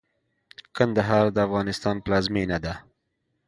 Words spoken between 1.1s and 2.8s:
د افغانستان پلازمېنه ده.